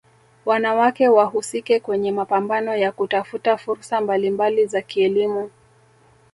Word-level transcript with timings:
wanawake 0.45 1.07
wahusike 1.09 1.79
kwenye 1.79 2.11
mapambano 2.11 2.75
ya 2.75 2.91
kutafuta 2.91 3.57
fursa 3.57 4.01
mbalimbali 4.01 4.65
za 4.65 4.81
kielimu 4.81 5.49